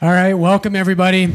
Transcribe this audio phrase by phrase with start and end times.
[0.00, 1.34] All right, welcome everybody.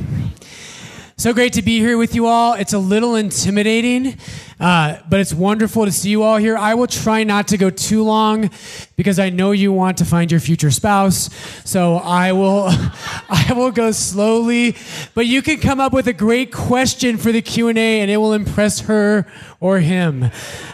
[1.17, 2.53] So great to be here with you all.
[2.53, 4.17] It's a little intimidating,
[4.57, 6.55] uh, but it's wonderful to see you all here.
[6.55, 8.49] I will try not to go too long
[8.95, 11.29] because I know you want to find your future spouse.
[11.65, 12.67] So I will,
[13.29, 14.77] I will go slowly.
[15.13, 18.09] But you can come up with a great question for the Q and A, and
[18.09, 19.27] it will impress her
[19.59, 20.31] or him.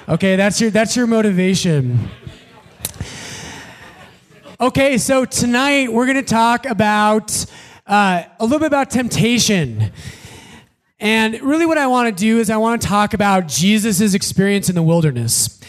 [0.08, 2.08] Okay, that's your that's your motivation.
[4.62, 7.48] Okay, so tonight we're going to talk about
[7.90, 9.92] uh, a little bit about temptation.
[11.00, 14.70] And really, what I want to do is I want to talk about Jesus' experience
[14.70, 15.60] in the wilderness.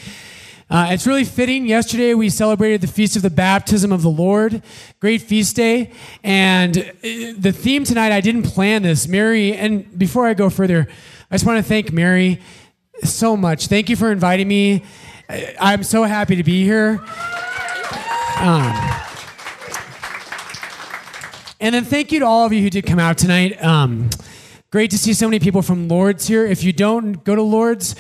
[0.68, 1.64] Uh, it's really fitting.
[1.64, 4.62] Yesterday, we celebrated the Feast of the Baptism of the Lord.
[5.00, 5.92] Great feast day.
[6.22, 6.92] And uh,
[7.38, 9.08] the theme tonight, I didn't plan this.
[9.08, 10.86] Mary, and before I go further,
[11.30, 12.40] I just want to thank Mary
[13.02, 13.68] so much.
[13.68, 14.84] Thank you for inviting me.
[15.58, 17.00] I'm so happy to be here.
[18.40, 19.09] Um,
[21.60, 23.62] and then thank you to all of you who did come out tonight.
[23.62, 24.08] Um,
[24.70, 26.46] great to see so many people from Lords here.
[26.46, 27.94] If you don't go to Lords,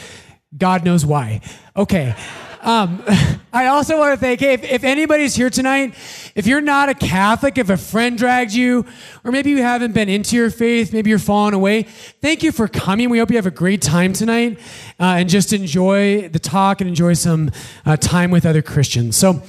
[0.56, 1.42] God knows why.
[1.76, 2.14] Okay.
[2.62, 3.02] Um,
[3.52, 5.94] I also want to thank, hey, if, if, anybody's here tonight,
[6.34, 8.86] if you're not a Catholic, if a friend dragged you,
[9.24, 12.66] or maybe you haven't been into your faith, maybe you're falling away, thank you for
[12.66, 13.10] coming.
[13.10, 14.58] We hope you have a great time tonight
[14.98, 17.50] uh, and just enjoy the talk and enjoy some
[17.84, 19.16] uh, time with other Christians.
[19.16, 19.42] So,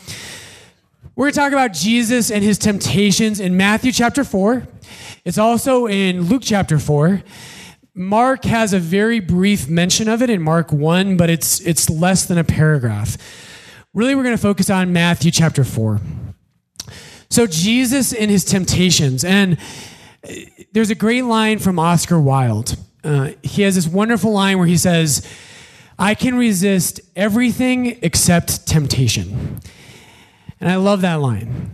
[1.16, 4.66] we're going to talk about Jesus and his temptations in Matthew chapter 4.
[5.26, 7.22] It's also in Luke chapter 4.
[7.94, 12.26] Mark has a very brief mention of it in Mark 1, but it's, it's less
[12.26, 13.18] than a paragraph.
[13.94, 16.00] Really, we're going to focus on Matthew chapter 4.
[17.30, 19.26] So, Jesus and his temptations.
[19.26, 19.58] And
[20.24, 20.32] uh,
[20.72, 22.78] there's a great line from Oscar Wilde.
[23.04, 25.28] Uh, he has this wonderful line where he says,
[26.00, 29.60] I can resist everything except temptation.
[30.62, 31.72] And I love that line.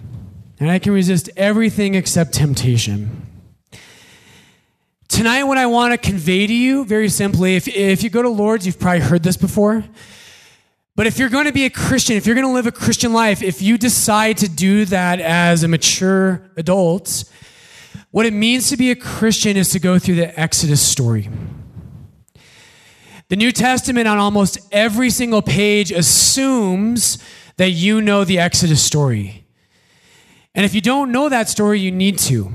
[0.60, 3.28] And I can resist everything except temptation.
[5.08, 8.30] Tonight, what I want to convey to you, very simply, if, if you go to
[8.30, 9.84] Lord's, you've probably heard this before.
[10.96, 13.14] But if you're going to be a Christian, if you're going to live a Christian
[13.14, 17.24] life, if you decide to do that as a mature adult,
[18.12, 21.30] what it means to be a Christian is to go through the Exodus story.
[23.30, 27.18] The New Testament, on almost every single page, assumes
[27.58, 29.46] that you know the Exodus story.
[30.56, 32.52] And if you don't know that story, you need to.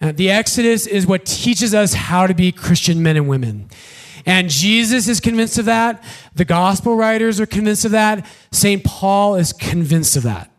[0.00, 3.68] Uh, the Exodus is what teaches us how to be Christian men and women.
[4.24, 6.04] And Jesus is convinced of that.
[6.34, 8.26] The gospel writers are convinced of that.
[8.52, 8.84] St.
[8.84, 10.50] Paul is convinced of that.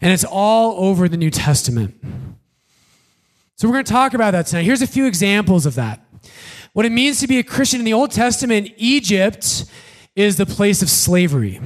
[0.00, 1.94] And it's all over the New Testament.
[3.56, 4.64] So we're going to talk about that tonight.
[4.64, 6.04] Here's a few examples of that.
[6.72, 9.64] What it means to be a Christian in the Old Testament, Egypt
[10.16, 11.60] is the place of slavery.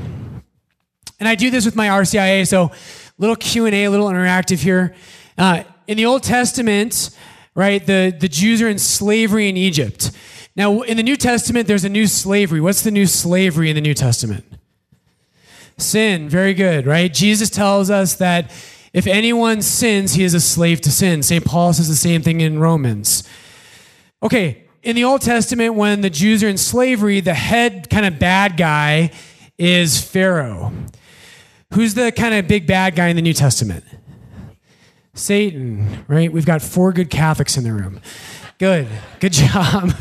[1.21, 2.71] And I do this with my RCIA, so
[3.19, 4.95] little Q&A, a little interactive here.
[5.37, 7.11] Uh, in the Old Testament,
[7.55, 10.13] right, the, the Jews are in slavery in Egypt.
[10.55, 12.61] Now, in the New Testament, there's a new slavery.
[12.61, 14.45] What's the new slavery in the New Testament?
[15.77, 16.29] Sin.
[16.29, 17.13] Very good, right?
[17.13, 18.51] Jesus tells us that
[18.93, 21.23] if anyone sins, he is a slave to sin.
[21.23, 21.45] St.
[21.45, 23.23] Paul says the same thing in Romans.
[24.23, 28.19] Okay, in the Old Testament, when the Jews are in slavery, the head kind of
[28.19, 29.13] bad guy
[29.59, 30.73] is Pharaoh.
[31.75, 33.85] Who's the kind of big bad guy in the New Testament?
[35.15, 36.33] Satan, right?
[36.33, 38.01] We've got four good Catholics in the room.
[38.59, 38.89] Good,
[39.21, 39.93] good job.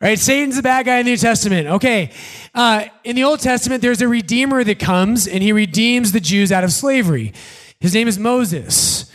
[0.00, 0.18] right?
[0.18, 1.68] Satan's the bad guy in the New Testament.
[1.68, 2.10] Okay.
[2.54, 6.52] Uh, in the Old Testament, there's a redeemer that comes and he redeems the Jews
[6.52, 7.32] out of slavery.
[7.80, 9.10] His name is Moses.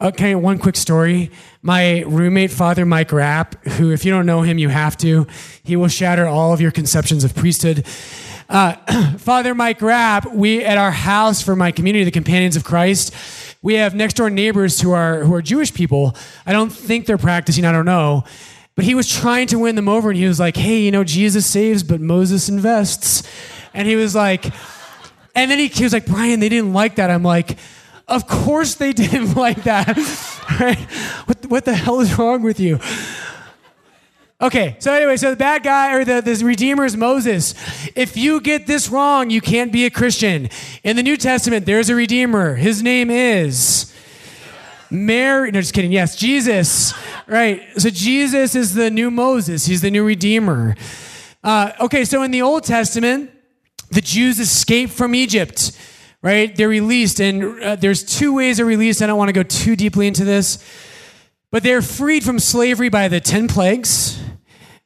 [0.00, 1.30] Okay, one quick story.
[1.62, 5.26] My roommate, Father Mike Rapp, who, if you don't know him, you have to,
[5.62, 7.86] he will shatter all of your conceptions of priesthood.
[8.48, 8.74] Uh,
[9.18, 13.14] Father Mike Rapp, we at our house for my community, the Companions of Christ,
[13.62, 16.14] we have next door neighbors who are who are Jewish people.
[16.44, 17.64] I don't think they're practicing.
[17.64, 18.24] I don't know.
[18.74, 21.04] But he was trying to win them over, and he was like, "Hey, you know,
[21.04, 23.22] Jesus saves, but Moses invests."
[23.72, 24.44] And he was like,
[25.34, 27.56] and then he, he was like, "Brian, they didn't like that." I'm like,
[28.06, 29.96] "Of course they didn't like that.
[30.60, 30.78] right?
[31.26, 32.78] What what the hell is wrong with you?"
[34.44, 37.54] Okay, so anyway, so the bad guy or the, the Redeemer is Moses.
[37.96, 40.50] If you get this wrong, you can't be a Christian.
[40.82, 42.54] In the New Testament, there's a Redeemer.
[42.54, 43.90] His name is
[44.90, 45.50] Mary.
[45.50, 45.92] No, just kidding.
[45.92, 46.92] Yes, Jesus.
[47.26, 47.62] Right.
[47.78, 50.76] So Jesus is the new Moses, he's the new Redeemer.
[51.42, 53.30] Uh, okay, so in the Old Testament,
[53.92, 55.72] the Jews escape from Egypt,
[56.20, 56.54] right?
[56.54, 59.00] They're released, and uh, there's two ways of release.
[59.00, 60.62] I don't want to go too deeply into this,
[61.50, 64.20] but they're freed from slavery by the 10 plagues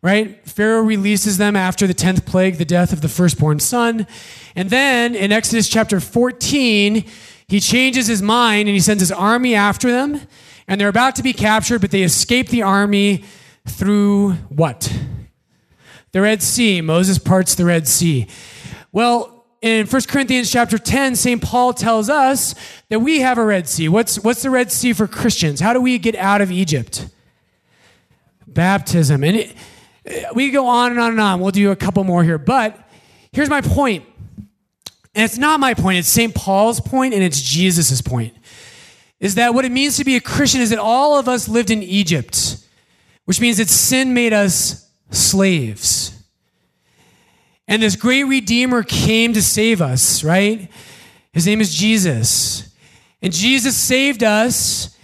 [0.03, 0.47] right?
[0.49, 4.07] Pharaoh releases them after the 10th plague, the death of the firstborn son.
[4.55, 7.05] And then in Exodus chapter 14,
[7.49, 10.21] he changes his mind and he sends his army after them.
[10.69, 13.25] and they're about to be captured, but they escape the army
[13.67, 14.93] through what?
[16.13, 16.83] The Red Sea.
[16.83, 18.27] Moses parts the Red Sea.
[18.93, 21.43] Well, in 1 Corinthians chapter 10, St.
[21.43, 22.55] Paul tells us
[22.91, 23.89] that we have a Red Sea.
[23.89, 25.61] What's, what's the Red Sea for Christians?
[25.61, 27.09] How do we get out of Egypt?
[28.47, 29.25] Baptism.
[29.25, 29.57] And it,
[30.35, 31.41] we go on and on and on.
[31.41, 32.39] We'll do a couple more here.
[32.39, 32.79] But
[33.33, 34.05] here's my point.
[35.15, 36.35] And it's not my point, it's St.
[36.35, 38.35] Paul's point and it's Jesus' point.
[39.19, 41.71] Is that what it means to be a Christian is that all of us lived
[41.71, 42.59] in Egypt,
[43.25, 46.15] which means that sin made us slaves.
[47.67, 50.71] And this great Redeemer came to save us, right?
[51.33, 52.75] His name is Jesus.
[53.21, 54.97] And Jesus saved us,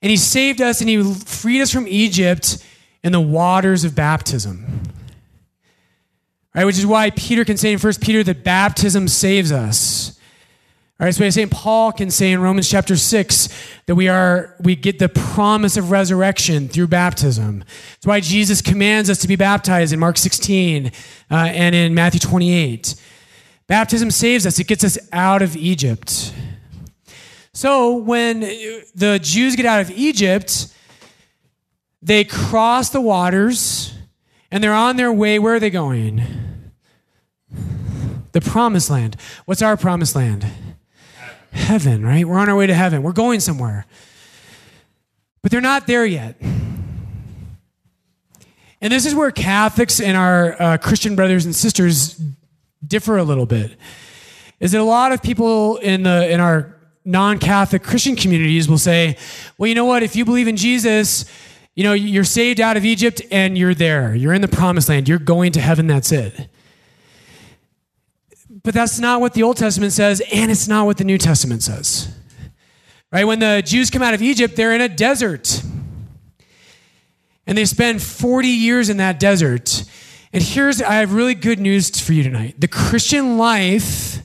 [0.00, 2.64] and He saved us, and He freed us from Egypt
[3.08, 4.82] in the waters of baptism.
[6.54, 10.18] Right, which is why Peter can say in 1 Peter that baptism saves us.
[11.00, 11.50] All right, so St.
[11.50, 13.48] Paul can say in Romans chapter 6
[13.86, 17.60] that we are we get the promise of resurrection through baptism.
[17.60, 20.92] That's why Jesus commands us to be baptized in Mark 16
[21.30, 22.94] uh, and in Matthew 28.
[23.68, 26.34] Baptism saves us, it gets us out of Egypt.
[27.54, 28.40] So when
[28.94, 30.74] the Jews get out of Egypt,
[32.02, 33.94] they cross the waters
[34.50, 35.38] and they're on their way.
[35.38, 36.22] Where are they going?
[38.32, 39.16] The promised land.
[39.46, 40.46] What's our promised land?
[41.50, 42.26] Heaven, right?
[42.26, 43.02] We're on our way to heaven.
[43.02, 43.86] We're going somewhere.
[45.42, 46.36] But they're not there yet.
[48.80, 52.20] And this is where Catholics and our uh, Christian brothers and sisters
[52.86, 53.76] differ a little bit.
[54.60, 59.16] Is that a lot of people in the in our non-Catholic Christian communities will say,
[59.56, 60.02] "Well, you know what?
[60.02, 61.24] If you believe in Jesus,
[61.78, 64.12] you know, you're saved out of Egypt and you're there.
[64.12, 65.08] You're in the promised land.
[65.08, 65.86] You're going to heaven.
[65.86, 66.48] That's it.
[68.64, 71.62] But that's not what the Old Testament says, and it's not what the New Testament
[71.62, 72.12] says.
[73.12, 73.24] Right?
[73.24, 75.62] When the Jews come out of Egypt, they're in a desert.
[77.46, 79.84] And they spend 40 years in that desert.
[80.32, 82.60] And here's, I have really good news for you tonight.
[82.60, 84.18] The Christian life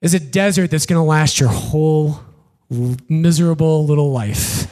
[0.00, 2.20] is a desert that's going to last your whole
[3.08, 4.70] miserable little life.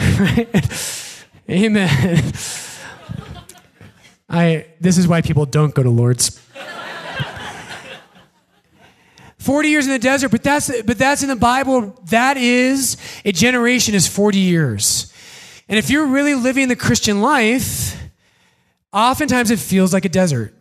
[1.50, 2.32] Amen.
[4.28, 6.40] I this is why people don't go to Lord's.
[9.38, 11.98] 40 years in the desert, but that's but that's in the Bible.
[12.10, 15.12] That is a generation is 40 years.
[15.68, 18.00] And if you're really living the Christian life,
[18.92, 20.54] oftentimes it feels like a desert.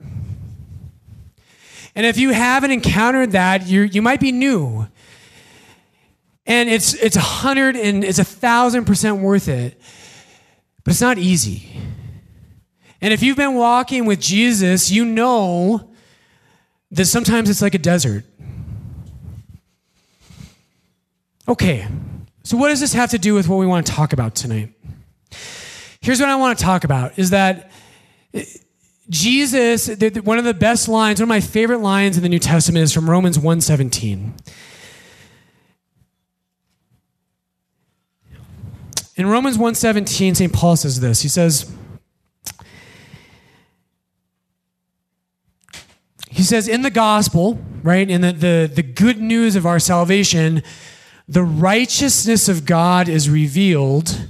[1.96, 4.88] And if you haven't encountered that, you you might be new.
[6.50, 9.80] And it's it's a hundred and it's a thousand percent worth it.
[10.84, 11.70] But it's not easy.
[13.02, 15.92] And if you've been walking with Jesus, you know
[16.90, 18.26] that sometimes it's like a desert.
[21.48, 21.88] Okay,
[22.44, 24.74] so what does this have to do with what we want to talk about tonight?
[26.02, 27.70] Here's what I want to talk about is that
[28.34, 28.44] eh,
[29.08, 29.88] Jesus,
[30.24, 32.94] one of the best lines, one of my favorite lines in the New Testament is
[32.94, 34.34] from Romans 117.
[39.20, 40.54] In Romans 1:17, St.
[40.54, 41.24] Paul says this.
[41.24, 41.70] He says,
[46.30, 50.64] he says, in the gospel, right, in the, the, the good news of our salvation,
[51.28, 54.30] the righteousness of God is revealed.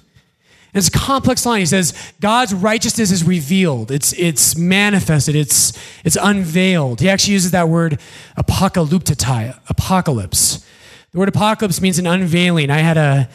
[0.74, 1.60] It's a complex line.
[1.60, 3.92] He says, God's righteousness is revealed.
[3.92, 5.36] It's, it's manifested.
[5.36, 7.00] It's, it's unveiled.
[7.02, 8.00] He actually uses that word
[8.38, 10.66] apocalyptai, apocalypse.
[11.12, 12.72] The word apocalypse means an unveiling.
[12.72, 13.30] I had a,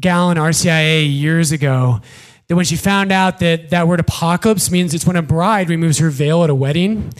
[0.00, 2.00] gal in RCIA years ago
[2.48, 5.98] that when she found out that that word apocalypse means it's when a bride removes
[5.98, 7.12] her veil at a wedding.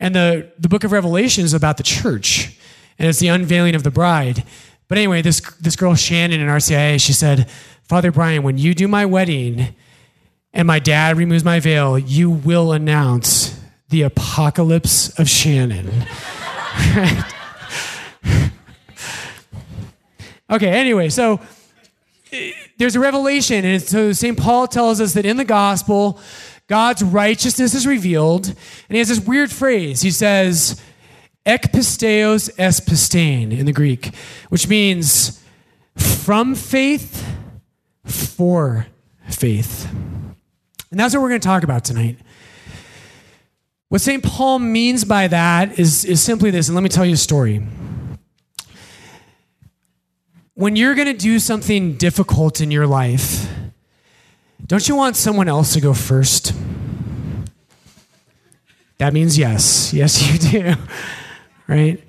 [0.00, 2.56] And the, the book of Revelation is about the church,
[2.98, 4.44] and it's the unveiling of the bride.
[4.86, 7.50] But anyway, this, this girl, Shannon in RCIA, she said,
[7.82, 9.74] Father Brian, when you do my wedding
[10.52, 15.90] and my dad removes my veil, you will announce the apocalypse of Shannon.
[20.50, 21.40] okay, anyway, so
[22.76, 23.64] there's a revelation.
[23.64, 24.38] And so St.
[24.38, 26.20] Paul tells us that in the gospel,
[26.66, 28.46] God's righteousness is revealed.
[28.48, 28.56] And
[28.90, 30.02] he has this weird phrase.
[30.02, 30.80] He says,
[31.46, 34.14] ek ekpisteos es pistein in the Greek,
[34.50, 35.42] which means
[35.96, 37.26] from faith
[38.04, 38.86] for
[39.28, 39.90] faith.
[40.90, 42.18] And that's what we're going to talk about tonight.
[43.88, 44.22] What St.
[44.22, 47.66] Paul means by that is, is simply this, and let me tell you a story
[50.58, 53.48] when you're going to do something difficult in your life,
[54.66, 56.52] don't you want someone else to go first?
[58.98, 59.94] That means yes.
[59.94, 60.74] Yes, you do.
[61.68, 62.02] right?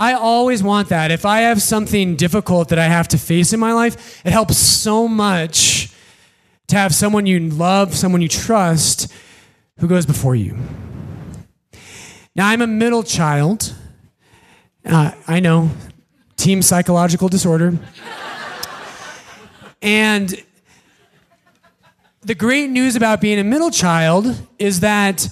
[0.00, 1.12] I always want that.
[1.12, 4.56] If I have something difficult that I have to face in my life, it helps
[4.56, 5.94] so much
[6.66, 9.12] to have someone you love, someone you trust,
[9.78, 10.58] who goes before you.
[12.34, 13.74] Now, I'm a middle child.
[14.84, 15.70] Uh, I know,
[16.40, 17.78] team psychological disorder.
[19.82, 20.42] and
[22.22, 25.28] the great news about being a middle child is that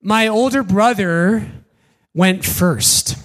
[0.00, 1.46] my older brother
[2.14, 3.16] went first.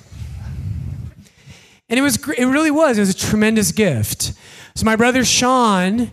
[1.90, 2.98] And it was it really was.
[2.98, 4.34] It was a tremendous gift.
[4.76, 6.12] So my brother Sean,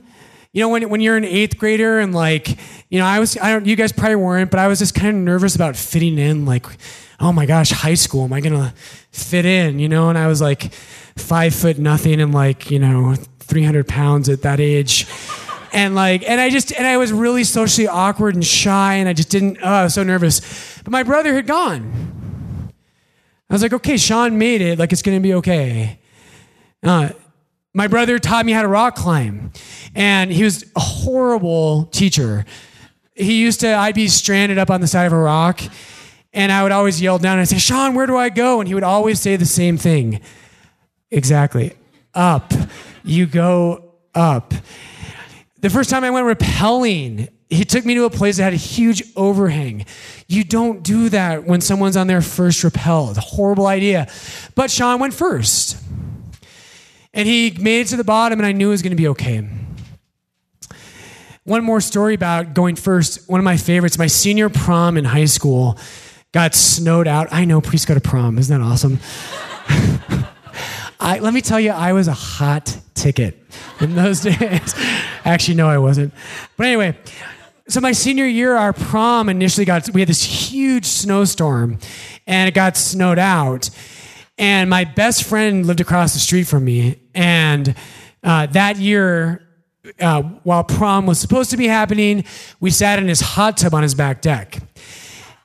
[0.52, 2.56] you know, when when you're an eighth grader and like,
[2.88, 5.08] you know, I was I don't you guys probably weren't, but I was just kind
[5.08, 6.64] of nervous about fitting in, like,
[7.20, 8.74] oh my gosh, high school, am I gonna
[9.10, 9.78] fit in?
[9.78, 10.72] You know, and I was like
[11.16, 15.06] five foot nothing and like, you know, 300 pounds at that age.
[15.72, 19.12] And like, and I just, and I was really socially awkward and shy, and I
[19.12, 20.40] just didn't, oh, I was so nervous.
[20.84, 22.72] But my brother had gone.
[23.50, 24.78] I was like, okay, Sean made it.
[24.78, 25.98] Like, it's going to be okay.
[26.82, 27.10] Uh,
[27.72, 29.52] my brother taught me how to rock climb,
[29.96, 32.44] and he was a horrible teacher.
[33.16, 35.60] He used to, I'd be stranded up on the side of a rock,
[36.34, 38.60] and I would always yell down and say, Sean, where do I go?
[38.60, 40.20] And he would always say the same thing.
[41.10, 41.74] Exactly.
[42.12, 42.52] Up.
[43.04, 44.52] You go up.
[45.60, 48.56] The first time I went rappelling, he took me to a place that had a
[48.56, 49.86] huge overhang.
[50.26, 53.10] You don't do that when someone's on their first rappel.
[53.10, 54.08] It's a horrible idea.
[54.56, 55.80] But Sean went first.
[57.12, 59.08] And he made it to the bottom, and I knew it was going to be
[59.08, 59.48] okay.
[61.44, 63.28] One more story about going first.
[63.28, 65.78] One of my favorites, my senior prom in high school
[66.34, 67.28] got snowed out.
[67.30, 68.38] I know priests go to prom.
[68.38, 68.98] Isn't that awesome?
[71.00, 73.40] I, let me tell you, I was a hot ticket
[73.80, 74.74] in those days.
[75.24, 76.12] Actually, no, I wasn't.
[76.56, 76.98] But anyway,
[77.68, 81.78] so my senior year, our prom initially got we had this huge snowstorm,
[82.26, 83.70] and it got snowed out.
[84.36, 87.76] And my best friend lived across the street from me, and
[88.24, 89.46] uh, that year,
[90.00, 92.24] uh, while prom was supposed to be happening,
[92.58, 94.58] we sat in his hot tub on his back deck.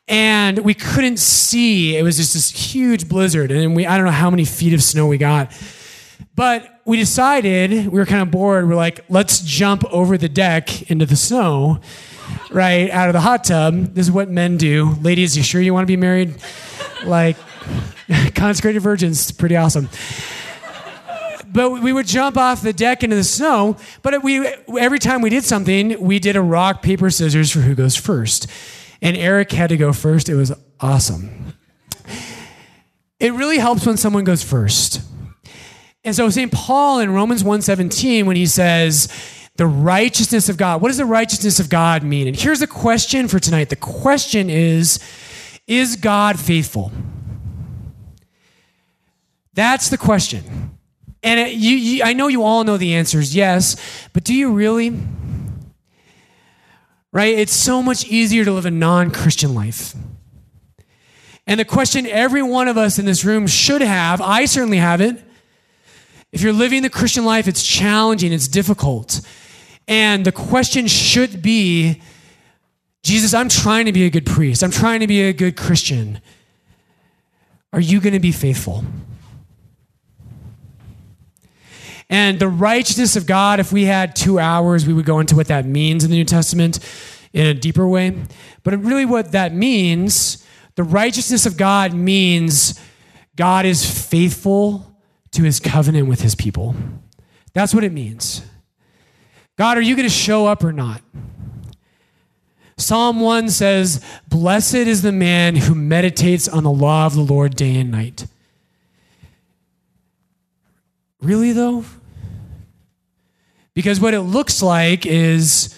[0.09, 1.95] And we couldn't see.
[1.95, 3.51] It was just this huge blizzard.
[3.51, 5.55] And we, I don't know how many feet of snow we got.
[6.35, 8.67] But we decided, we were kind of bored.
[8.67, 11.79] We're like, let's jump over the deck into the snow
[12.49, 13.93] right out of the hot tub.
[13.93, 14.95] This is what men do.
[15.01, 16.35] Ladies, you sure you want to be married?
[17.05, 17.37] Like
[18.35, 19.89] consecrated virgins, pretty awesome.
[21.51, 23.77] But we would jump off the deck into the snow.
[24.01, 24.47] But we
[24.79, 28.47] every time we did something, we did a rock paper scissors for who goes first.
[29.01, 30.29] And Eric had to go first.
[30.29, 31.53] It was awesome.
[33.19, 35.01] It really helps when someone goes first.
[36.03, 36.51] And so St.
[36.51, 39.09] Paul in Romans 1:17 when he says
[39.57, 40.81] the righteousness of God.
[40.81, 42.27] What does the righteousness of God mean?
[42.27, 43.69] And here's the question for tonight.
[43.69, 44.99] The question is
[45.67, 46.91] Is God faithful?
[49.53, 50.77] That's the question.
[51.21, 53.75] And it, you, you, I know you all know the answer is yes,
[54.13, 54.97] but do you really?
[57.11, 57.37] Right?
[57.37, 59.95] It's so much easier to live a non Christian life.
[61.47, 65.01] And the question every one of us in this room should have, I certainly have
[65.01, 65.23] it.
[66.31, 69.21] If you're living the Christian life, it's challenging, it's difficult.
[69.87, 72.01] And the question should be
[73.01, 74.63] Jesus, I'm trying to be a good priest.
[74.63, 76.21] I'm trying to be a good Christian.
[77.73, 78.83] Are you going to be faithful?
[82.09, 85.47] And the righteousness of God, if we had two hours, we would go into what
[85.47, 86.79] that means in the New Testament
[87.33, 88.15] in a deeper way.
[88.63, 92.79] But really, what that means, the righteousness of God means
[93.35, 94.97] God is faithful
[95.31, 96.75] to his covenant with his people.
[97.53, 98.41] That's what it means.
[99.57, 101.01] God, are you going to show up or not?
[102.77, 107.55] Psalm 1 says, Blessed is the man who meditates on the law of the Lord
[107.55, 108.25] day and night.
[111.21, 111.83] Really, though?
[113.79, 115.73] Because what it looks like is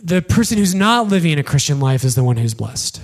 [0.00, 3.02] the person who's not living a Christian life is the one who's blessed.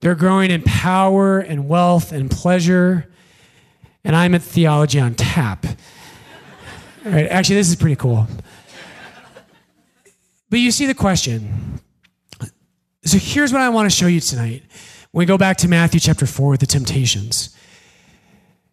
[0.00, 3.10] They're growing in power and wealth and pleasure,
[4.04, 5.64] and I'm at theology on tap.
[7.06, 8.26] All right, actually, this is pretty cool.
[10.50, 11.80] But you see the question.
[13.02, 14.62] So here's what I want to show you tonight.
[15.12, 17.56] When we go back to Matthew chapter 4 with the temptations.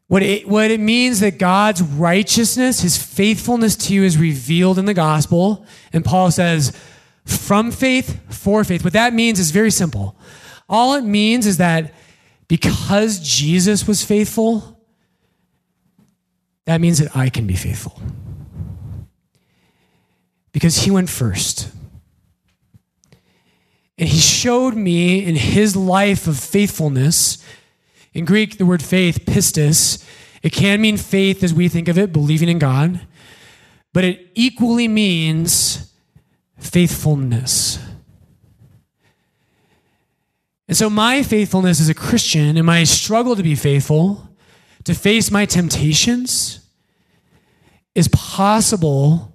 [0.07, 4.85] What it, what it means that God's righteousness, his faithfulness to you is revealed in
[4.85, 5.65] the gospel.
[5.91, 6.77] And Paul says,
[7.25, 8.83] from faith for faith.
[8.83, 10.15] What that means is very simple.
[10.69, 11.93] All it means is that
[12.47, 14.79] because Jesus was faithful,
[16.65, 18.00] that means that I can be faithful
[20.51, 21.69] because he went first.
[23.97, 27.43] And he showed me in his life of faithfulness,
[28.15, 30.03] In Greek, the word faith, pistis,
[30.41, 33.01] it can mean faith as we think of it, believing in God,
[33.91, 35.91] but it equally means
[36.57, 37.77] faithfulness.
[40.67, 44.29] And so, my faithfulness as a Christian and my struggle to be faithful,
[44.86, 46.65] to face my temptations,
[47.93, 49.34] is possible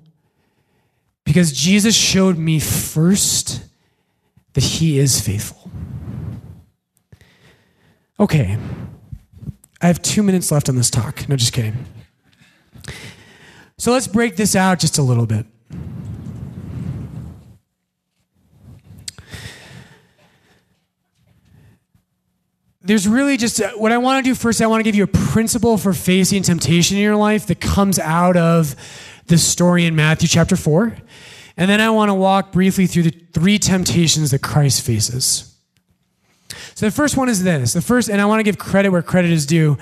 [1.25, 3.63] because Jesus showed me first
[4.55, 5.71] that he is faithful.
[8.21, 8.59] Okay,
[9.81, 11.27] I have two minutes left on this talk.
[11.27, 11.87] No, just kidding.
[13.79, 15.47] So let's break this out just a little bit.
[22.83, 24.61] There's really just uh, what I want to do first.
[24.61, 27.99] I want to give you a principle for facing temptation in your life that comes
[27.99, 28.77] out of
[29.29, 30.95] the story in Matthew chapter 4.
[31.57, 35.50] And then I want to walk briefly through the three temptations that Christ faces.
[36.75, 37.73] So the first one is this.
[37.73, 39.79] The first, and I want to give credit where credit is due.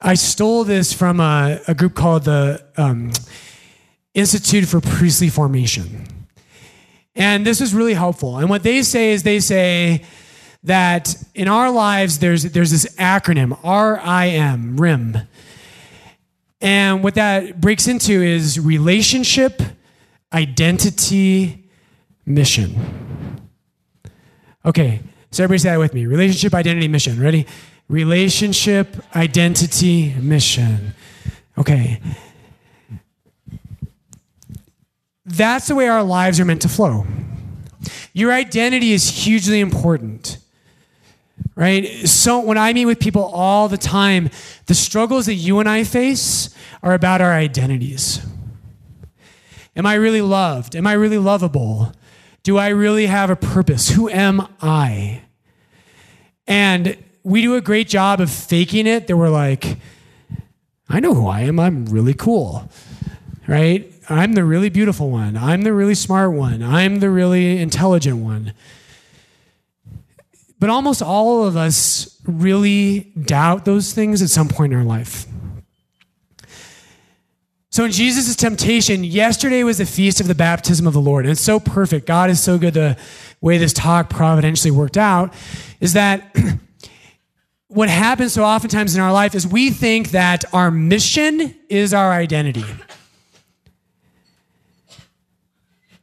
[0.00, 3.12] I stole this from a, a group called the um,
[4.14, 6.06] Institute for Priestly Formation.
[7.16, 8.38] And this is really helpful.
[8.38, 10.04] And what they say is they say
[10.64, 15.18] that in our lives, there's, there's this acronym, R-I-M, RIM.
[16.60, 19.62] And what that breaks into is relationship,
[20.32, 21.68] identity,
[22.24, 23.40] mission.
[24.64, 25.00] Okay,
[25.34, 26.06] so everybody say that with me.
[26.06, 27.20] Relationship, identity, mission.
[27.20, 27.44] Ready?
[27.88, 30.94] Relationship, identity, mission.
[31.58, 32.00] Okay.
[35.26, 37.04] That's the way our lives are meant to flow.
[38.12, 40.38] Your identity is hugely important.
[41.56, 42.06] Right?
[42.08, 44.30] So when I meet with people all the time,
[44.66, 48.24] the struggles that you and I face are about our identities.
[49.74, 50.76] Am I really loved?
[50.76, 51.92] Am I really lovable?
[52.44, 53.88] Do I really have a purpose?
[53.88, 55.23] Who am I?
[56.46, 59.78] And we do a great job of faking it that we're like,
[60.88, 61.58] I know who I am.
[61.58, 62.70] I'm really cool,
[63.46, 63.90] right?
[64.08, 65.36] I'm the really beautiful one.
[65.36, 66.62] I'm the really smart one.
[66.62, 68.52] I'm the really intelligent one.
[70.58, 75.26] But almost all of us really doubt those things at some point in our life.
[77.74, 81.24] So in Jesus' temptation, yesterday was the feast of the baptism of the Lord.
[81.24, 82.06] And it's so perfect.
[82.06, 82.96] God is so good the
[83.40, 85.34] way this talk providentially worked out
[85.80, 86.36] is that
[87.66, 92.12] what happens so oftentimes in our life is we think that our mission is our
[92.12, 92.64] identity.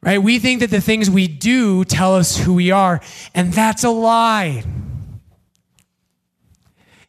[0.02, 0.22] Right?
[0.22, 3.00] We think that the things we do tell us who we are,
[3.34, 4.66] and that's a lie.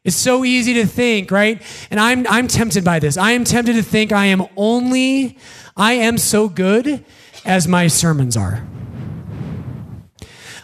[0.05, 1.63] It's so easy to think, right?
[1.91, 3.17] And I'm, I'm tempted by this.
[3.17, 5.39] I am tempted to think I am only,
[5.77, 7.05] I am so good
[7.45, 8.67] as my sermons are.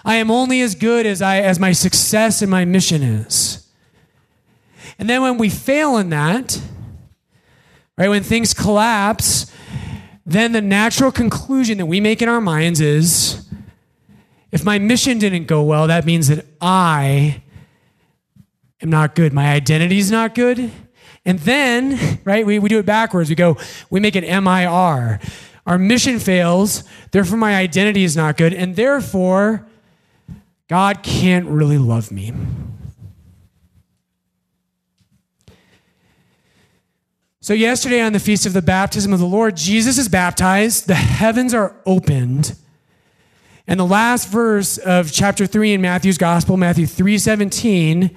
[0.05, 3.67] I am only as good as, I, as my success and my mission is.
[4.99, 6.61] And then when we fail in that,
[7.97, 9.53] right, when things collapse,
[10.27, 13.49] then the natural conclusion that we make in our minds is
[14.51, 17.43] if my mission didn't go well, that means that I
[18.81, 19.33] am not good.
[19.33, 20.71] My identity is not good.
[21.25, 23.29] And then, right, we, we do it backwards.
[23.29, 23.57] We go,
[23.91, 25.21] we make it MIR.
[25.67, 29.67] Our mission fails, therefore my identity is not good, and therefore
[30.67, 32.33] God can't really love me.
[37.43, 40.95] So, yesterday on the Feast of the Baptism of the Lord, Jesus is baptized, the
[40.95, 42.55] heavens are opened.
[43.67, 48.17] And the last verse of chapter 3 in Matthew's Gospel, Matthew 3 17,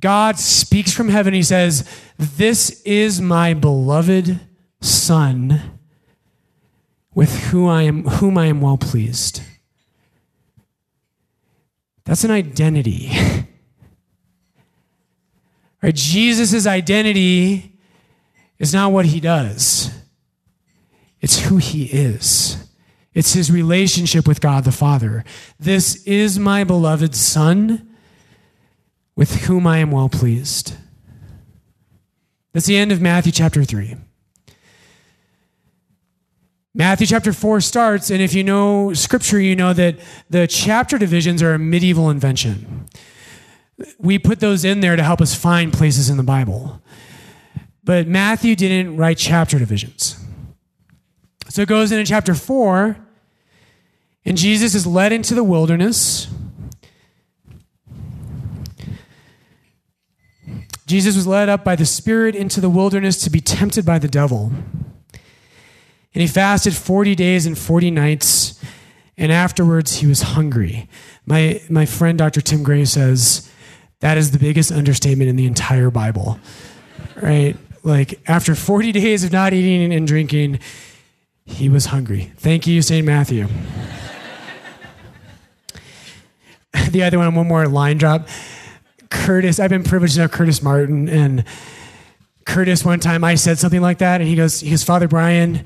[0.00, 1.34] God speaks from heaven.
[1.34, 4.40] He says, This is my beloved
[4.80, 5.78] Son,
[7.14, 9.42] with whom I am, whom I am well pleased.
[12.04, 13.10] That's an identity.
[15.82, 15.94] right?
[15.94, 17.78] Jesus' identity
[18.58, 19.90] is not what he does,
[21.20, 22.56] it's who he is.
[23.12, 25.24] It's his relationship with God the Father.
[25.58, 27.89] This is my beloved Son
[29.20, 30.72] with whom I am well pleased.
[32.54, 33.94] That's the end of Matthew chapter 3.
[36.74, 39.98] Matthew chapter 4 starts, and if you know scripture, you know that
[40.30, 42.86] the chapter divisions are a medieval invention.
[43.98, 46.80] We put those in there to help us find places in the Bible.
[47.84, 50.18] But Matthew didn't write chapter divisions.
[51.50, 52.96] So it goes into chapter 4,
[54.24, 56.26] and Jesus is led into the wilderness
[60.90, 64.08] Jesus was led up by the Spirit into the wilderness to be tempted by the
[64.08, 64.50] devil.
[66.12, 68.60] And he fasted 40 days and 40 nights,
[69.16, 70.88] and afterwards he was hungry.
[71.26, 72.40] My, my friend Dr.
[72.40, 73.48] Tim Gray says
[74.00, 76.40] That is the biggest understatement in the entire Bible,
[77.22, 77.56] right?
[77.84, 80.58] Like, after 40 days of not eating and drinking,
[81.44, 82.32] he was hungry.
[82.36, 83.06] Thank you, St.
[83.06, 83.46] Matthew.
[86.90, 88.28] the other one, one more line drop.
[89.10, 91.44] Curtis, I've been privileged to know Curtis Martin, and
[92.44, 95.64] Curtis, one time I said something like that, and he goes, he goes, Father Brian,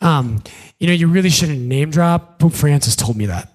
[0.00, 0.42] um,
[0.78, 2.38] you know, you really shouldn't name drop.
[2.38, 3.52] Pope Francis told me that.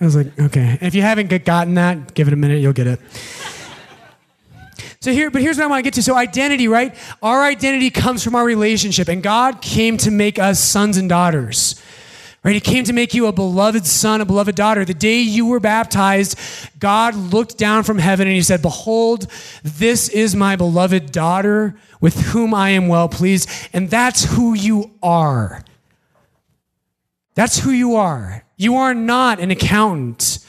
[0.00, 0.78] I was like, okay.
[0.80, 3.00] If you haven't gotten that, give it a minute, you'll get it.
[5.00, 6.02] So here, but here's what I want to get to.
[6.02, 6.94] So identity, right?
[7.22, 11.80] Our identity comes from our relationship, and God came to make us sons and daughters.
[12.44, 12.54] Right?
[12.54, 14.84] He came to make you a beloved son, a beloved daughter.
[14.84, 16.36] The day you were baptized,
[16.80, 19.28] God looked down from heaven and he said, Behold,
[19.62, 23.48] this is my beloved daughter with whom I am well pleased.
[23.72, 25.64] And that's who you are.
[27.34, 28.44] That's who you are.
[28.56, 30.40] You are not an accountant,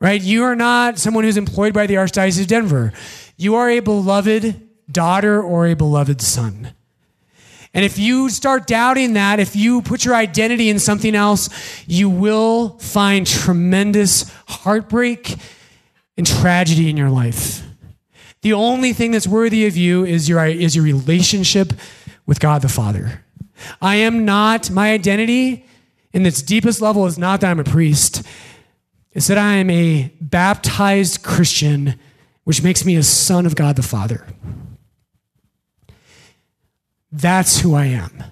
[0.00, 0.20] right?
[0.20, 2.92] You are not someone who's employed by the Archdiocese of Denver.
[3.36, 6.74] You are a beloved daughter or a beloved son.
[7.74, 11.50] And if you start doubting that, if you put your identity in something else,
[11.86, 15.36] you will find tremendous heartbreak
[16.16, 17.62] and tragedy in your life.
[18.42, 21.72] The only thing that's worthy of you is your, is your relationship
[22.26, 23.24] with God the Father.
[23.82, 25.66] I am not, my identity
[26.12, 28.22] in its deepest level is not that I'm a priest,
[29.12, 31.98] it's that I am a baptized Christian,
[32.44, 34.26] which makes me a son of God the Father.
[37.10, 38.24] That's who I am.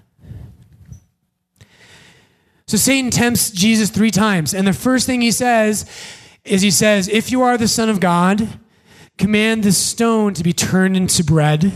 [2.67, 4.53] So Satan tempts Jesus three times.
[4.53, 5.89] And the first thing he says
[6.45, 8.59] is he says, If you are the Son of God,
[9.19, 11.73] command this stone to be turned into bread.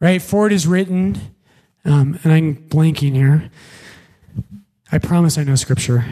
[0.00, 0.20] Right?
[0.20, 1.18] For it is written,
[1.84, 3.50] um, and I'm blanking here.
[4.90, 6.04] I promise I know scripture.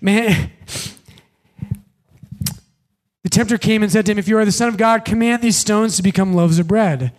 [0.00, 0.50] Man,
[3.22, 5.42] the tempter came and said to him, If you are the Son of God, command
[5.42, 7.12] these stones to become loaves of bread.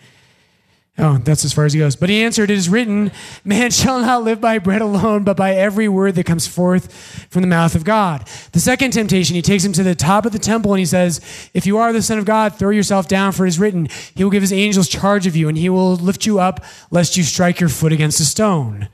[1.04, 1.96] Oh, that's as far as he goes.
[1.96, 3.12] But he answered, It is written,
[3.44, 6.94] Man shall not live by bread alone, but by every word that comes forth
[7.32, 8.28] from the mouth of God.
[8.52, 11.20] The second temptation, he takes him to the top of the temple and he says,
[11.56, 14.24] If you are the Son of God, throw yourself down, for it is written, He
[14.24, 17.24] will give His angels charge of you, and He will lift you up, lest you
[17.24, 18.88] strike your foot against a stone.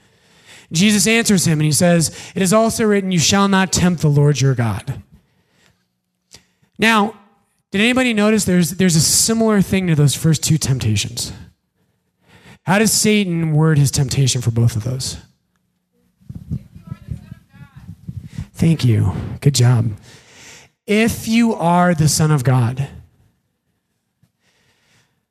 [0.71, 4.09] Jesus answers him and he says, It is also written, You shall not tempt the
[4.09, 5.01] Lord your God.
[6.77, 7.17] Now,
[7.71, 11.31] did anybody notice there's, there's a similar thing to those first two temptations?
[12.67, 15.15] How does Satan word his temptation for both of those?
[18.51, 19.13] Thank you.
[19.39, 19.91] Good job.
[20.85, 22.89] If you are the Son of God.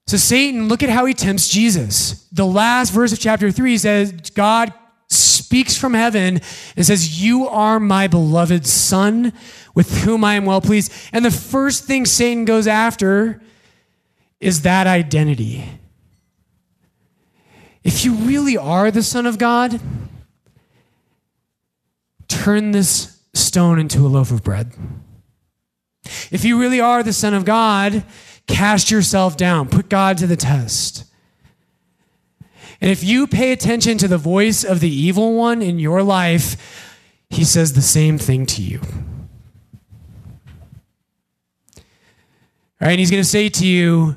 [0.07, 2.27] So, Satan, look at how he tempts Jesus.
[2.33, 4.73] The last verse of chapter 3 says, God
[5.09, 6.41] speaks from heaven
[6.75, 9.35] and says, You are my beloved Son
[9.75, 10.91] with whom I am well pleased.
[11.13, 13.43] And the first thing Satan goes after
[14.41, 15.69] is that identity.
[17.87, 19.81] If you really are the Son of God,
[22.27, 24.73] turn this stone into a loaf of bread.
[26.33, 28.05] If you really are the Son of God,
[28.49, 31.05] cast yourself down, put God to the test.
[32.81, 36.99] And if you pay attention to the voice of the evil one in your life,
[37.31, 38.81] he says the same thing to you.
[42.81, 44.17] All right, and he's going to say to you,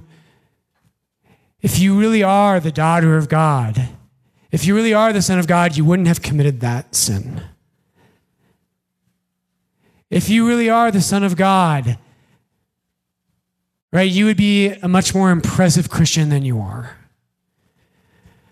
[1.62, 3.90] if you really are the daughter of God,
[4.52, 7.42] if you really are the Son of God, you wouldn't have committed that sin.
[10.10, 11.98] If you really are the Son of God,
[13.92, 16.98] right, you would be a much more impressive Christian than you are.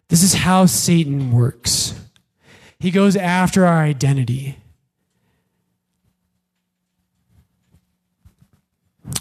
[0.10, 2.00] This is how Satan works.
[2.80, 4.60] He goes after our identity.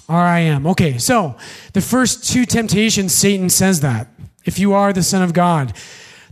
[0.09, 0.67] R I M.
[0.67, 1.37] Okay, so
[1.73, 4.09] the first two temptations, Satan says that.
[4.45, 5.77] If you are the Son of God.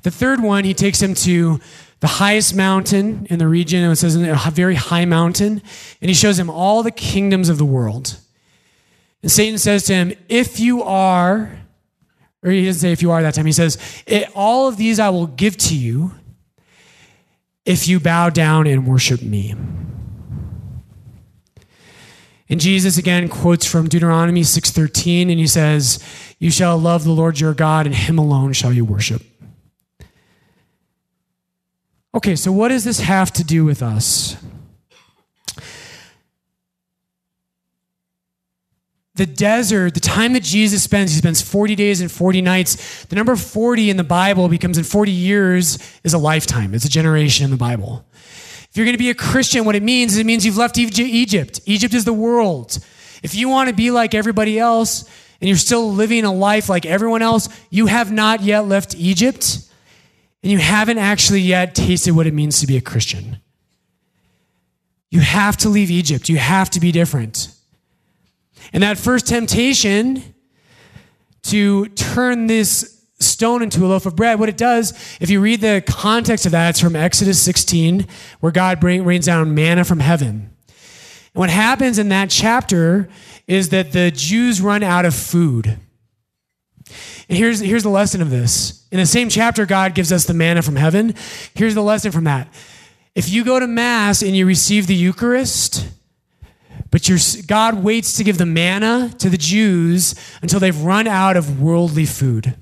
[0.03, 1.61] The third one, he takes him to
[2.01, 3.83] the highest mountain in the region.
[3.83, 5.63] And it says a very high mountain.
[6.01, 8.19] And he shows him all the kingdoms of the world.
[9.23, 11.59] And Satan says to him, If you are,
[12.43, 13.79] or he doesn't say if you are that time, he says,
[14.35, 16.13] All of these I will give to you
[17.65, 19.55] if you bow down and worship me.
[22.55, 25.99] And Jesus again quotes from Deuteronomy 6:13 and he says,
[26.39, 29.25] "You shall love the Lord your God and him alone shall you worship."
[32.15, 34.37] Okay, so what does this have to do with us?
[39.17, 43.05] The desert, the time that Jesus spends, he spends 40 days and 40 nights.
[43.09, 46.73] The number 40 in the Bible becomes in 40 years is a lifetime.
[46.73, 48.07] It's a generation in the Bible.
[48.75, 50.79] If you're going to be a Christian, what it means is it means you've left
[50.79, 51.61] Egypt.
[51.65, 52.77] Egypt is the world.
[53.23, 55.09] If you want to be like everybody else
[55.41, 59.61] and you're still living a life like everyone else, you have not yet left Egypt
[60.43, 63.39] and you haven't actually yet tasted what it means to be a Christian.
[65.09, 66.29] You have to leave Egypt.
[66.29, 67.55] You have to be different.
[68.73, 70.35] And that first temptation
[71.45, 75.61] to turn this stone into a loaf of bread, what it does, if you read
[75.61, 78.07] the context of that, it's from Exodus 16,
[78.41, 80.51] where God bring, rains down manna from heaven.
[80.69, 83.09] And what happens in that chapter
[83.47, 85.79] is that the Jews run out of food.
[87.29, 88.87] And here's, here's the lesson of this.
[88.91, 91.15] In the same chapter, God gives us the manna from heaven.
[91.55, 92.53] Here's the lesson from that.
[93.15, 95.89] If you go to Mass and you receive the Eucharist,
[96.91, 97.09] but
[97.47, 102.07] God waits to give the manna to the Jews until they've run out of worldly
[102.07, 102.55] food.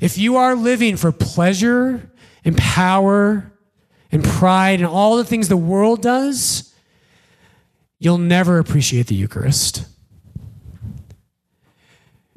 [0.00, 2.10] If you are living for pleasure
[2.44, 3.52] and power
[4.12, 6.74] and pride and all the things the world does,
[7.98, 9.86] you'll never appreciate the Eucharist.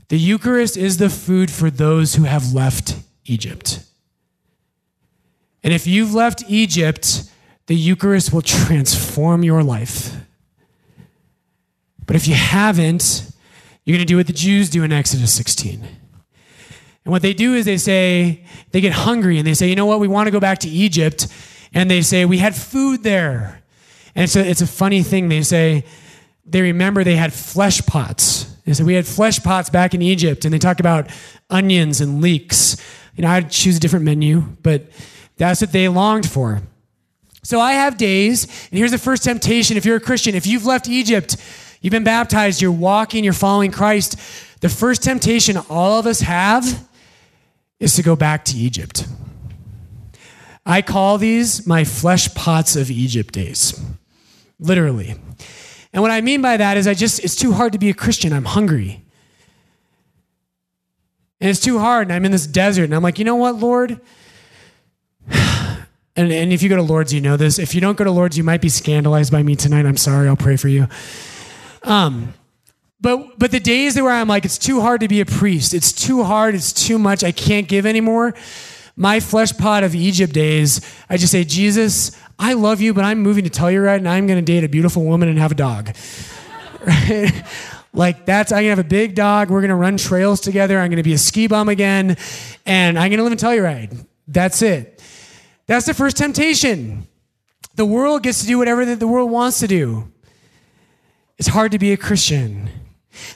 [0.08, 3.86] The Eucharist is the food for those who have left Egypt.
[5.63, 7.30] And if you've left Egypt,
[7.67, 10.15] the Eucharist will transform your life.
[12.08, 13.30] But if you haven't,
[13.86, 15.88] you're going to do what the Jews do in Exodus 16.
[17.10, 19.88] And what they do is they say, they get hungry and they say, you know
[19.88, 21.28] what, we want to go back to Egypt.
[21.74, 23.63] And they say, we had food there.
[24.13, 25.28] And so it's a funny thing.
[25.28, 25.86] They say,
[26.45, 28.43] they remember they had flesh pots.
[28.63, 30.45] They said, we had flesh pots back in Egypt.
[30.45, 31.10] And they talk about
[31.50, 32.78] onions and leeks.
[33.15, 34.84] You know, I'd choose a different menu, but
[35.38, 36.62] that's what they longed for.
[37.41, 40.67] So I have days, and here's the first temptation if you're a Christian, if you've
[40.67, 41.38] left Egypt,
[41.82, 44.15] you've been baptized, you're walking, you're following Christ,
[44.62, 46.88] the first temptation all of us have
[47.80, 49.08] is to go back to Egypt.
[50.65, 53.82] I call these my flesh pots of Egypt days,
[54.60, 55.15] literally.
[55.94, 57.94] And what I mean by that is I just, it's too hard to be a
[57.94, 58.34] Christian.
[58.34, 59.04] I'm hungry.
[61.42, 62.08] And it's too hard.
[62.08, 62.84] And I'm in this desert.
[62.84, 64.00] And I'm like, you know what, Lord?
[66.15, 67.60] And, and if you go to Lord's, you know this.
[67.60, 69.86] If you don't go to Lord's, you might be scandalized by me tonight.
[69.86, 70.28] I'm sorry.
[70.28, 70.88] I'll pray for you.
[71.84, 72.34] Um,
[73.02, 75.74] but but the days where I'm like, it's too hard to be a priest.
[75.74, 76.56] It's too hard.
[76.56, 77.24] It's too much.
[77.24, 78.34] I can't give anymore.
[78.96, 83.20] My flesh pot of Egypt days, I just say, Jesus, I love you, but I'm
[83.20, 85.96] moving to Telluride and I'm going to date a beautiful woman and have a dog.
[86.86, 87.44] Right?
[87.94, 89.50] Like that's I'm gonna have a big dog.
[89.50, 90.80] We're gonna run trails together.
[90.80, 92.18] I'm gonna be a ski bum again,
[92.66, 94.06] and I'm gonna live in Telluride.
[94.28, 95.02] That's it.
[95.66, 97.08] That's the first temptation.
[97.76, 100.12] The world gets to do whatever the world wants to do.
[101.38, 102.70] It's hard to be a Christian.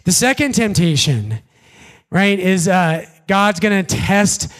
[0.03, 1.39] The second temptation,
[2.09, 4.51] right, is uh, God's going to test,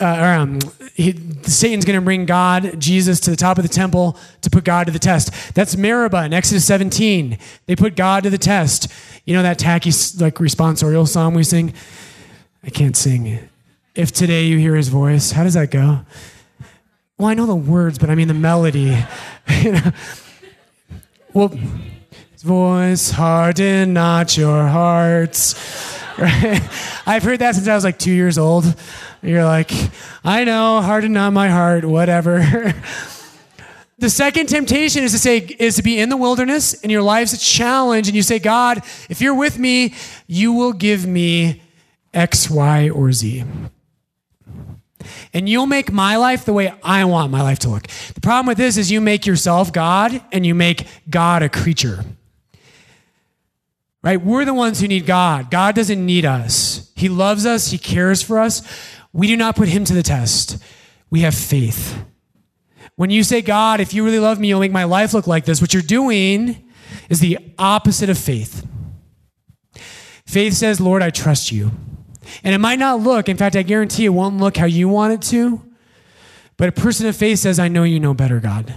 [0.00, 0.58] uh, or um,
[0.94, 4.64] he, Satan's going to bring God, Jesus, to the top of the temple to put
[4.64, 5.54] God to the test.
[5.54, 7.38] That's Meribah in Exodus 17.
[7.66, 8.92] They put God to the test.
[9.24, 11.74] You know that tacky, like, responsorial song we sing?
[12.62, 13.48] I can't sing.
[13.94, 16.00] If today you hear his voice, how does that go?
[17.18, 18.96] Well, I know the words, but I mean the melody.
[19.62, 19.92] you know?
[21.32, 21.52] Well,
[22.42, 25.54] voice harden not your hearts.
[26.18, 26.62] Right?
[27.06, 28.74] I've heard that since I was like two years old.
[29.22, 29.70] You're like,
[30.24, 32.38] I know, harden not my heart, whatever.
[33.98, 37.32] the second temptation is to say is to be in the wilderness and your life's
[37.32, 39.94] a challenge, and you say, God, if you're with me,
[40.26, 41.62] you will give me
[42.14, 43.44] X, Y, or Z
[45.32, 47.86] and you'll make my life the way I want my life to look.
[48.14, 52.04] The problem with this is you make yourself God and you make God a creature.
[54.02, 54.20] Right?
[54.20, 55.50] We're the ones who need God.
[55.50, 56.90] God doesn't need us.
[56.96, 58.62] He loves us, He cares for us.
[59.12, 60.62] We do not put Him to the test.
[61.10, 62.02] We have faith.
[62.96, 65.44] When you say, God, if you really love me, you'll make my life look like
[65.44, 66.70] this, what you're doing
[67.08, 68.66] is the opposite of faith.
[70.26, 71.70] Faith says, Lord, I trust you.
[72.44, 75.12] And it might not look, in fact, I guarantee it won't look how you want
[75.14, 75.60] it to.
[76.56, 78.74] But a person of faith says, I know you know better, God.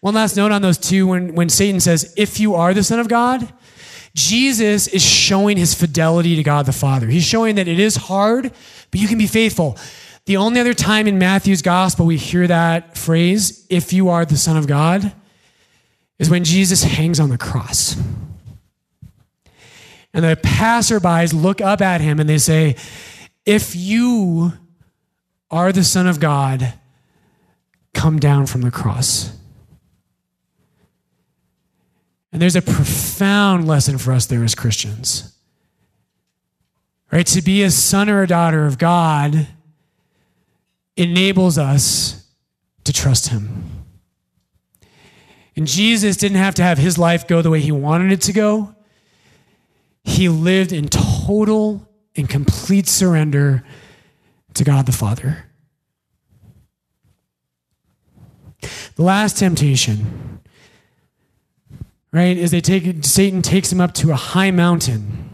[0.00, 2.98] One last note on those two when, when Satan says, if you are the Son
[2.98, 3.52] of God,
[4.14, 7.06] Jesus is showing his fidelity to God the Father.
[7.06, 8.52] He's showing that it is hard,
[8.90, 9.78] but you can be faithful.
[10.26, 14.36] The only other time in Matthew's gospel we hear that phrase, if you are the
[14.36, 15.12] Son of God,
[16.18, 17.96] is when Jesus hangs on the cross.
[20.12, 22.76] And the passerbys look up at him and they say,
[23.46, 24.52] If you
[25.50, 26.74] are the Son of God,
[27.94, 29.36] come down from the cross.
[32.32, 35.36] And there's a profound lesson for us there as Christians.
[37.10, 37.26] Right?
[37.26, 39.48] To be a son or a daughter of God
[40.96, 42.24] enables us
[42.84, 43.84] to trust Him.
[45.56, 48.32] And Jesus didn't have to have his life go the way he wanted it to
[48.32, 48.74] go
[50.04, 53.62] he lived in total and complete surrender
[54.54, 55.46] to God the Father.
[58.96, 60.39] The last temptation,
[62.12, 65.30] right, is they take Satan takes him up to a high mountain.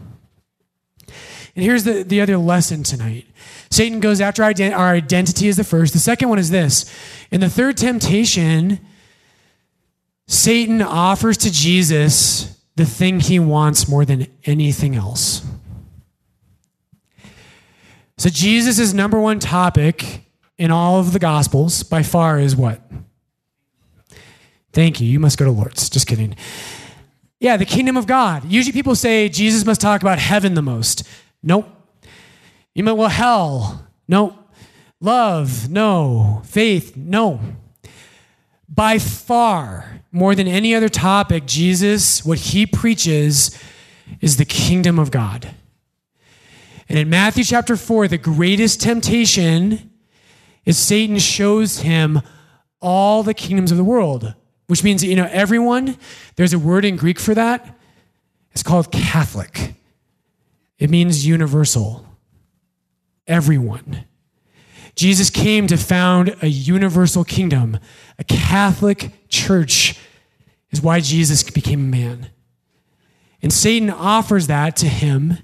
[1.57, 3.27] And here's the, the other lesson tonight.
[3.71, 5.95] Satan goes after our, ident- our identity is the first.
[5.95, 6.85] The second one is this.
[7.31, 8.79] In the third temptation,
[10.27, 15.45] Satan offers to Jesus the thing he wants more than anything else.
[18.19, 20.23] So, Jesus' number one topic
[20.59, 22.81] in all of the Gospels by far is what?
[24.77, 25.09] Thank you.
[25.09, 25.89] You must go to Lord's.
[25.89, 26.37] Just kidding.
[27.41, 28.45] Yeah, the kingdom of God.
[28.45, 31.03] Usually people say Jesus must talk about heaven the most.
[31.43, 31.67] Nope.
[32.75, 33.89] You might, well, hell.
[34.07, 34.35] Nope.
[35.01, 35.71] Love.
[35.71, 36.43] No.
[36.45, 36.95] Faith.
[36.95, 37.41] No.
[38.69, 43.59] By far, more than any other topic, Jesus, what he preaches
[44.21, 45.55] is the kingdom of God.
[46.87, 49.91] And in Matthew chapter 4, the greatest temptation
[50.67, 52.21] is Satan shows him
[52.83, 54.35] all the kingdoms of the world,
[54.67, 55.97] which means, you know, everyone,
[56.37, 57.79] there's a word in Greek for that.
[58.53, 59.75] It's called Catholic.
[60.79, 62.07] It means universal.
[63.27, 64.05] Everyone.
[64.95, 67.79] Jesus came to found a universal kingdom.
[68.19, 69.99] A Catholic church
[70.71, 72.31] is why Jesus became a man.
[73.43, 75.39] And Satan offers that to him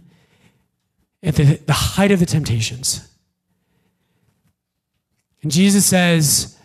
[1.22, 3.08] at the, the height of the temptations.
[5.42, 6.58] And Jesus says,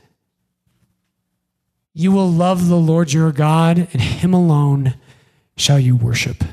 [1.98, 4.94] You will love the Lord your God, and him alone
[5.56, 6.44] shall you worship.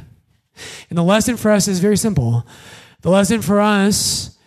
[0.89, 2.47] And the lesson for us is very simple.
[3.03, 4.39] The lesson for us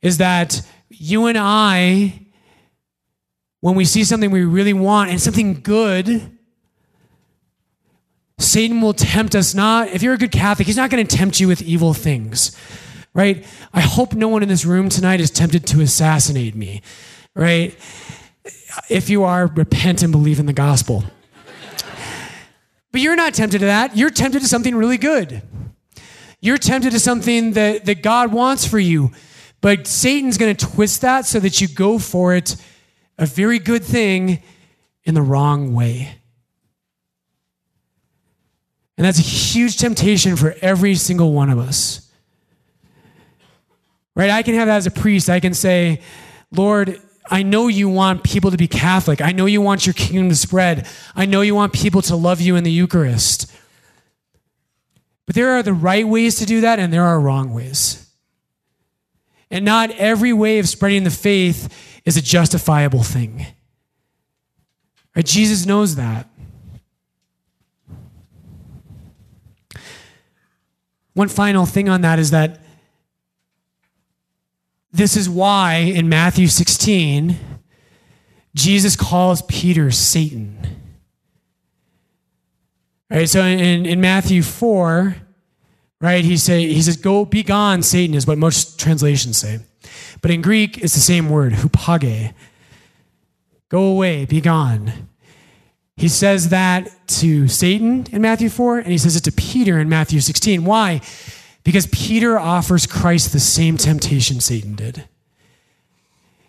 [0.00, 2.26] is that you and I,
[3.60, 6.36] when we see something we really want and something good,
[8.40, 11.38] Satan will tempt us not, if you're a good Catholic, he's not going to tempt
[11.38, 12.56] you with evil things
[13.14, 13.46] right?
[13.74, 16.80] I hope no one in this room tonight is tempted to assassinate me,
[17.34, 17.78] right?
[18.88, 21.04] If you are, repent and believe in the gospel.
[22.90, 23.96] But you're not tempted to that.
[23.96, 25.42] You're tempted to something really good.
[26.40, 29.12] You're tempted to something that, that God wants for you.
[29.60, 32.56] But Satan's going to twist that so that you go for it,
[33.16, 34.42] a very good thing,
[35.04, 36.16] in the wrong way.
[38.96, 42.10] And that's a huge temptation for every single one of us.
[44.14, 44.30] Right?
[44.30, 45.30] I can have that as a priest.
[45.30, 46.02] I can say,
[46.50, 49.20] Lord, I know you want people to be Catholic.
[49.20, 50.88] I know you want your kingdom to spread.
[51.14, 53.50] I know you want people to love you in the Eucharist.
[55.26, 58.10] But there are the right ways to do that, and there are wrong ways.
[59.50, 63.46] And not every way of spreading the faith is a justifiable thing.
[65.14, 65.24] Right?
[65.24, 66.28] Jesus knows that.
[71.14, 72.61] One final thing on that is that
[74.92, 77.36] this is why in Matthew 16,
[78.54, 80.58] Jesus calls Peter Satan.
[83.10, 85.16] Right, so in, in Matthew 4,
[86.00, 89.60] right, he, say, he says, Go, be gone, Satan, is what most translations say.
[90.20, 92.32] But in Greek, it's the same word, hupage.
[93.68, 95.08] Go away, be gone.
[95.96, 99.88] He says that to Satan in Matthew 4, and he says it to Peter in
[99.88, 100.64] Matthew 16.
[100.64, 101.00] Why?
[101.64, 105.04] Because Peter offers Christ the same temptation Satan did.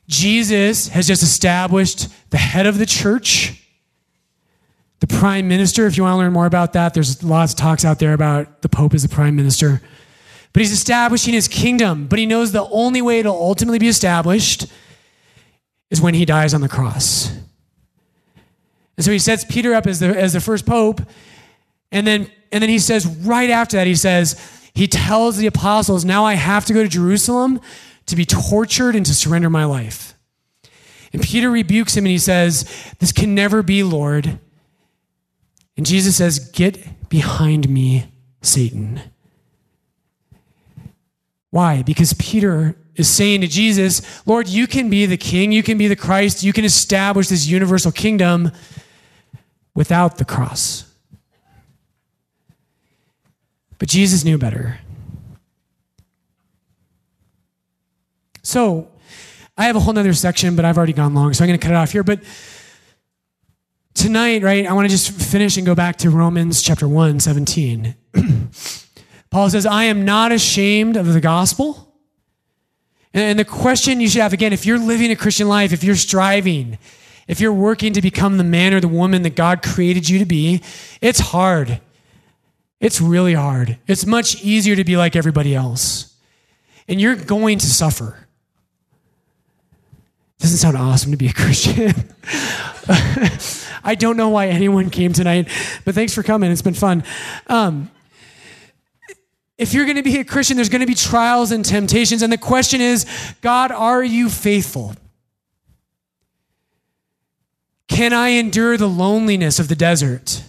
[0.08, 3.63] Jesus has just established the head of the church,
[4.99, 5.86] the prime minister.
[5.86, 8.62] If you want to learn more about that, there's lots of talks out there about
[8.62, 9.82] the Pope as the prime minister.
[10.52, 14.67] But he's establishing his kingdom, but he knows the only way it'll ultimately be established
[15.89, 17.32] is when he dies on the cross.
[18.95, 21.02] And so he sets Peter up as the, as the first pope,
[21.91, 24.39] and then, and then he says, right after that, he says,
[24.73, 27.62] he tells the apostles, Now I have to go to Jerusalem
[28.07, 30.15] to be tortured and to surrender my life.
[31.13, 32.63] And Peter rebukes him and he says,
[32.99, 34.39] This can never be, Lord.
[35.77, 38.05] And Jesus says, Get behind me,
[38.41, 39.01] Satan.
[41.51, 41.84] Why?
[41.84, 45.88] Because Peter is saying to Jesus, Lord, you can be the king, you can be
[45.88, 48.51] the Christ, you can establish this universal kingdom
[49.76, 50.91] without the cross.
[53.84, 54.79] But Jesus knew better.
[58.41, 58.88] So,
[59.57, 61.67] I have a whole other section, but I've already gone long, so I'm going to
[61.67, 62.01] cut it off here.
[62.01, 62.21] But
[63.93, 67.93] tonight, right, I want to just finish and go back to Romans chapter 1, 17.
[69.29, 71.93] Paul says, I am not ashamed of the gospel.
[73.13, 75.97] And the question you should have again, if you're living a Christian life, if you're
[75.97, 76.77] striving,
[77.27, 80.25] if you're working to become the man or the woman that God created you to
[80.25, 80.61] be,
[81.01, 81.81] it's hard.
[82.84, 83.77] It's really hard.
[83.88, 86.13] It's much easier to be like everybody else.
[86.86, 88.27] And you're going to suffer.
[90.39, 91.93] Doesn't sound awesome to be a Christian.
[93.86, 95.47] I don't know why anyone came tonight,
[95.86, 96.51] but thanks for coming.
[96.51, 97.05] It's been fun.
[97.47, 97.89] Um,
[99.57, 102.21] if you're going to be a Christian, there's going to be trials and temptations.
[102.21, 103.05] And the question is
[103.39, 104.93] God, are you faithful?
[107.88, 110.43] Can I endure the loneliness of the desert?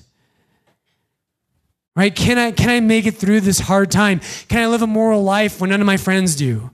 [1.96, 2.14] Right?
[2.14, 4.20] Can I, can I make it through this hard time?
[4.48, 6.70] Can I live a moral life when none of my friends do?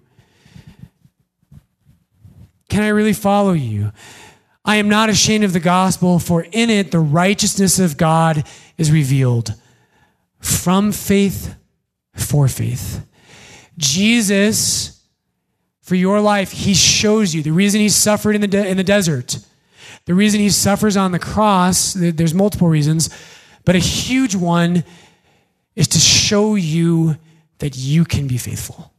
[2.70, 3.92] Can I really follow you?
[4.64, 8.44] I am not ashamed of the gospel, for in it the righteousness of God
[8.78, 9.54] is revealed
[10.38, 11.54] from faith
[12.14, 13.06] for faith.
[13.76, 15.02] Jesus,
[15.82, 18.84] for your life, he shows you the reason he suffered in the, de- in the
[18.84, 19.38] desert,
[20.04, 21.94] the reason he suffers on the cross.
[21.94, 23.10] There's multiple reasons,
[23.64, 24.84] but a huge one
[25.76, 27.16] is to show you
[27.58, 28.92] that you can be faithful.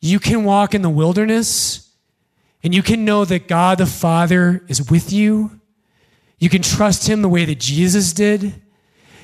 [0.00, 1.90] You can walk in the wilderness
[2.62, 5.60] and you can know that God the Father is with you.
[6.38, 8.62] You can trust him the way that Jesus did.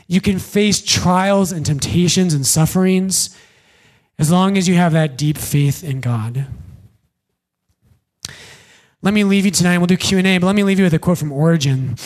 [0.07, 3.37] You can face trials and temptations and sufferings
[4.19, 6.47] as long as you have that deep faith in God.
[9.03, 9.79] Let me leave you tonight.
[9.79, 11.97] We'll do Q&A, but let me leave you with a quote from Origen.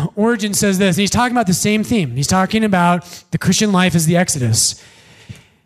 [0.16, 2.16] Origen says this, and he's talking about the same theme.
[2.16, 4.82] He's talking about the Christian life as the Exodus.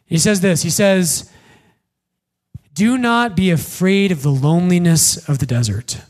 [0.07, 1.31] He says this He says,
[2.75, 6.01] Do not be afraid of the loneliness of the desert.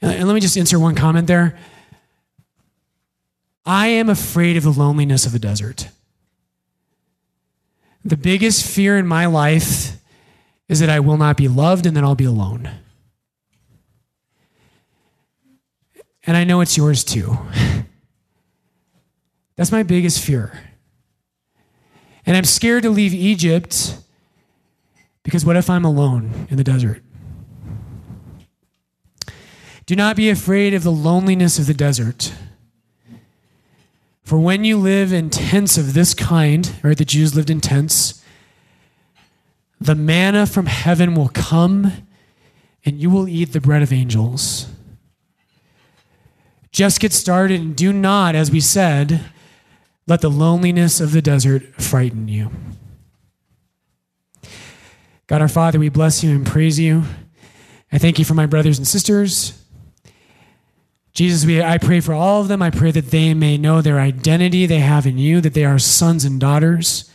[0.00, 1.58] And let me just insert one comment there.
[3.66, 5.88] I am afraid of the loneliness of the desert.
[8.04, 9.96] The biggest fear in my life
[10.68, 12.70] is that I will not be loved and that I'll be alone.
[16.28, 17.38] And I know it's yours too.
[19.56, 20.60] That's my biggest fear.
[22.26, 23.96] And I'm scared to leave Egypt
[25.22, 27.02] because what if I'm alone in the desert?
[29.86, 32.34] Do not be afraid of the loneliness of the desert.
[34.22, 38.22] For when you live in tents of this kind, or the Jews lived in tents,
[39.80, 41.90] the manna from heaven will come
[42.84, 44.66] and you will eat the bread of angels.
[46.78, 49.24] Just get started and do not, as we said,
[50.06, 52.52] let the loneliness of the desert frighten you.
[55.26, 57.02] God our Father, we bless you and praise you.
[57.90, 59.60] I thank you for my brothers and sisters.
[61.14, 62.62] Jesus, we, I pray for all of them.
[62.62, 65.80] I pray that they may know their identity they have in you, that they are
[65.80, 67.10] sons and daughters,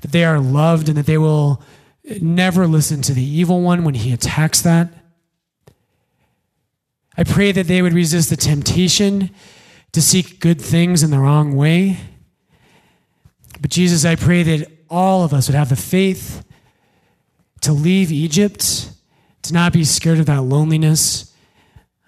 [0.00, 1.62] that they are loved, and that they will
[2.20, 4.88] never listen to the evil one when he attacks that.
[7.16, 9.30] I pray that they would resist the temptation
[9.92, 11.98] to seek good things in the wrong way.
[13.60, 16.44] But Jesus, I pray that all of us would have the faith
[17.62, 18.90] to leave Egypt,
[19.42, 21.34] to not be scared of that loneliness,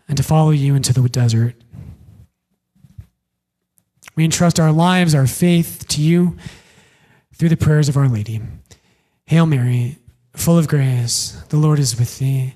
[0.07, 1.55] and to follow you into the desert.
[4.15, 6.37] We entrust our lives, our faith to you
[7.35, 8.41] through the prayers of Our Lady.
[9.27, 9.99] Hail Mary,
[10.35, 12.55] full of grace, the Lord is with thee.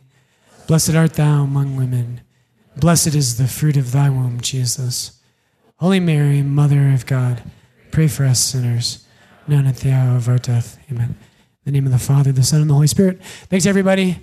[0.66, 2.20] Blessed art thou among women.
[2.76, 5.20] Blessed is the fruit of thy womb, Jesus.
[5.76, 7.42] Holy Mary, Mother of God,
[7.90, 9.06] pray for us sinners,
[9.46, 10.78] now and at the hour of our death.
[10.90, 11.10] Amen.
[11.10, 11.16] In
[11.66, 13.22] the name of the Father, the Son, and the Holy Spirit.
[13.22, 14.18] Thanks, everybody.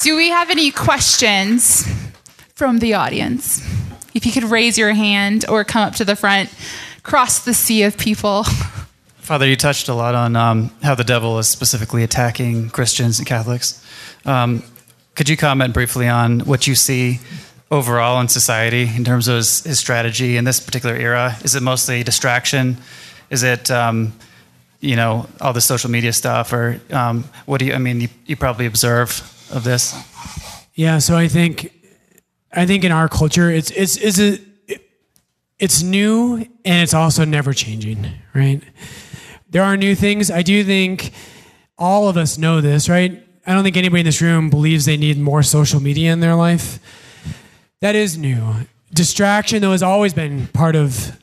[0.00, 1.88] Do we have any questions
[2.54, 3.66] from the audience?
[4.14, 6.54] If you could raise your hand or come up to the front,
[7.02, 8.44] cross the sea of people.
[9.24, 13.26] Father, you touched a lot on um, how the devil is specifically attacking Christians and
[13.26, 13.82] Catholics.
[14.26, 14.62] Um,
[15.14, 17.20] could you comment briefly on what you see
[17.70, 21.38] overall in society in terms of his, his strategy in this particular era?
[21.42, 22.76] Is it mostly distraction?
[23.30, 24.12] Is it, um,
[24.80, 26.52] you know, all the social media stuff?
[26.52, 29.98] Or um, what do you, I mean, you, you probably observe of this?
[30.74, 31.72] Yeah, so I think,
[32.52, 34.38] I think in our culture, it's, it's, it's, a,
[35.58, 38.62] it's new and it's also never changing, right?
[39.54, 40.32] There are new things.
[40.32, 41.12] I do think
[41.78, 43.24] all of us know this, right?
[43.46, 46.34] I don't think anybody in this room believes they need more social media in their
[46.34, 46.80] life.
[47.80, 48.42] That is new.
[48.92, 51.16] Distraction, though, has always been part of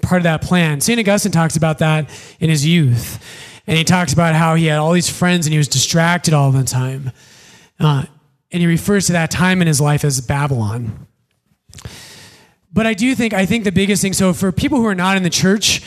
[0.00, 0.80] part of that plan.
[0.80, 0.96] St.
[1.00, 2.08] Augustine talks about that
[2.38, 3.20] in his youth.
[3.66, 6.52] And he talks about how he had all these friends and he was distracted all
[6.52, 7.10] the time.
[7.80, 8.04] Uh,
[8.52, 11.08] and he refers to that time in his life as Babylon.
[12.72, 15.16] But I do think, I think the biggest thing, so for people who are not
[15.16, 15.82] in the church,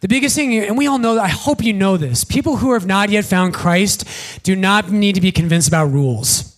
[0.00, 2.86] The biggest thing, and we all know I hope you know this people who have
[2.86, 4.04] not yet found Christ
[4.42, 6.56] do not need to be convinced about rules.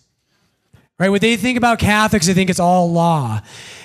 [0.99, 1.11] Right?
[1.11, 3.41] What they think about Catholics, they think it's all law.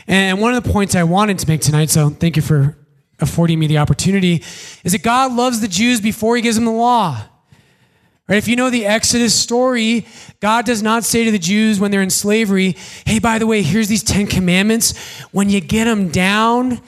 [0.08, 2.76] And one of the points I wanted to make tonight, so thank you for
[3.20, 4.44] affording me the opportunity,
[4.84, 7.24] is that God loves the Jews before he gives them the law.
[8.28, 8.38] Right?
[8.38, 10.08] If you know the Exodus story,
[10.40, 12.76] God does not say to the Jews when they're in slavery,
[13.06, 14.98] hey, by the way, here's these 10 commandments.
[15.32, 16.82] When you get them down,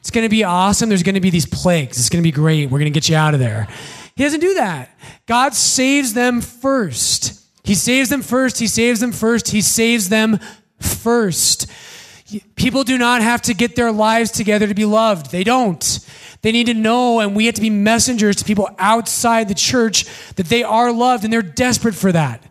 [0.00, 0.88] it's going to be awesome.
[0.88, 1.98] There's going to be these plagues.
[1.98, 2.70] It's going to be great.
[2.70, 3.68] We're going to get you out of there.
[4.16, 4.90] He doesn't do that.
[5.26, 7.40] God saves them first.
[7.64, 8.58] He saves them first.
[8.58, 9.48] He saves them first.
[9.50, 10.38] He saves them
[10.78, 11.70] first.
[12.56, 15.30] People do not have to get their lives together to be loved.
[15.30, 16.00] They don't.
[16.42, 20.06] They need to know, and we have to be messengers to people outside the church
[20.36, 22.42] that they are loved, and they're desperate for that.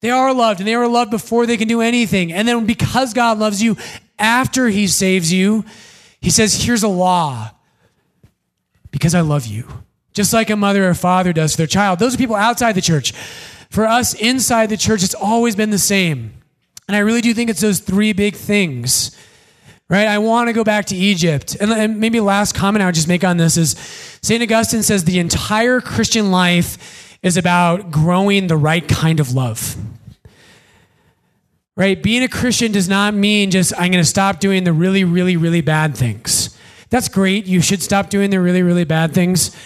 [0.00, 2.32] They are loved, and they are loved before they can do anything.
[2.32, 3.76] And then because God loves you,
[4.18, 5.64] after He saves you,
[6.20, 7.50] He says, Here's a law
[8.90, 9.66] because I love you.
[10.12, 11.98] Just like a mother or father does for their child.
[11.98, 13.12] Those are people outside the church.
[13.70, 16.32] For us inside the church, it's always been the same.
[16.88, 19.16] And I really do think it's those three big things
[19.88, 20.06] right?
[20.06, 21.56] I want to go back to Egypt.
[21.60, 23.70] And, maybe last comment I would just make on this is
[24.22, 24.42] St.
[24.42, 29.76] Augustine says the entire Christian life is about growing the right kind of love.
[31.78, 32.02] Right?
[32.02, 35.36] Being a Christian does not mean just I'm going to stop doing the really, really,
[35.38, 36.54] really bad things.
[36.90, 37.46] That's great.
[37.46, 39.56] You should stop doing the really, really bad things.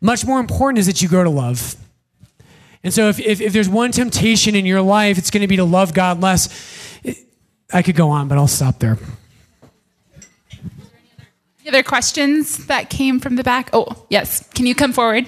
[0.00, 1.76] Much more important is that you grow to love.
[2.82, 5.56] And so, if, if, if there's one temptation in your life, it's going to be
[5.56, 6.48] to love God less.
[7.72, 8.98] I could go on, but I'll stop there
[11.70, 13.70] other questions that came from the back?
[13.72, 14.46] Oh, yes.
[14.54, 15.26] Can you come forward?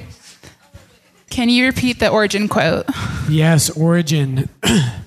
[1.31, 2.85] Can you repeat the Origen quote?
[3.29, 4.49] Yes, Origen.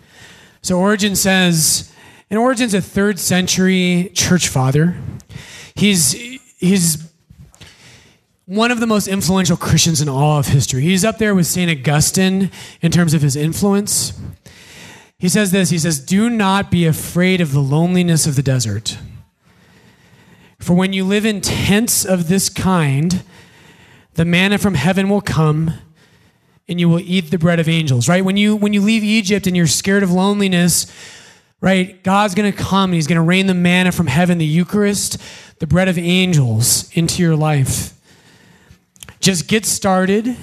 [0.65, 1.93] so Origen says,
[2.31, 4.97] and Origen's a third century church father.
[5.75, 6.13] He's
[6.57, 7.07] he's
[8.45, 10.81] one of the most influential Christians in all of history.
[10.81, 11.69] He's up there with St.
[11.69, 12.49] Augustine
[12.81, 14.19] in terms of his influence.
[15.19, 18.97] He says this He says, Do not be afraid of the loneliness of the desert.
[20.57, 23.21] For when you live in tents of this kind,
[24.15, 25.75] the manna from heaven will come
[26.67, 28.23] and you will eat the bread of angels, right?
[28.23, 30.91] When you when you leave Egypt and you're scared of loneliness,
[31.61, 32.01] right?
[32.03, 35.17] God's going to come and he's going to rain the manna from heaven, the Eucharist,
[35.59, 37.93] the bread of angels into your life.
[39.19, 40.35] Just get started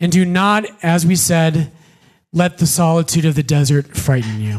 [0.00, 1.72] and do not as we said,
[2.32, 4.58] let the solitude of the desert frighten you.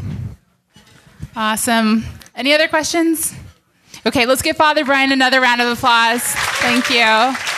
[1.36, 2.04] Awesome.
[2.34, 3.34] Any other questions?
[4.06, 6.22] Okay, let's give Father Brian another round of applause.
[6.22, 7.57] Thank you.